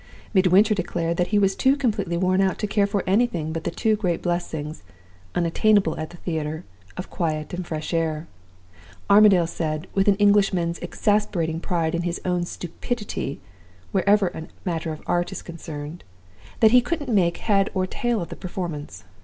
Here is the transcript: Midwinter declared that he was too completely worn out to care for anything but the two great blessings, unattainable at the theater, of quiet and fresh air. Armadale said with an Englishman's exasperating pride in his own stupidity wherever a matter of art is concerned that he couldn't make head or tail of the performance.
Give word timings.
Midwinter 0.33 0.73
declared 0.73 1.17
that 1.17 1.27
he 1.27 1.37
was 1.37 1.55
too 1.55 1.75
completely 1.75 2.17
worn 2.17 2.41
out 2.41 2.57
to 2.57 2.65
care 2.65 2.87
for 2.87 3.03
anything 3.05 3.53
but 3.53 3.65
the 3.65 3.69
two 3.69 3.95
great 3.95 4.23
blessings, 4.23 4.81
unattainable 5.35 5.95
at 5.99 6.09
the 6.09 6.17
theater, 6.17 6.63
of 6.97 7.11
quiet 7.11 7.53
and 7.53 7.67
fresh 7.67 7.93
air. 7.93 8.25
Armadale 9.11 9.45
said 9.45 9.85
with 9.93 10.07
an 10.07 10.15
Englishman's 10.15 10.79
exasperating 10.79 11.59
pride 11.59 11.93
in 11.93 12.01
his 12.01 12.19
own 12.25 12.45
stupidity 12.45 13.39
wherever 13.91 14.29
a 14.29 14.47
matter 14.65 14.91
of 14.91 15.03
art 15.05 15.31
is 15.31 15.43
concerned 15.43 16.03
that 16.61 16.71
he 16.71 16.81
couldn't 16.81 17.13
make 17.13 17.37
head 17.37 17.69
or 17.75 17.85
tail 17.85 18.21
of 18.23 18.29
the 18.29 18.35
performance. 18.35 19.03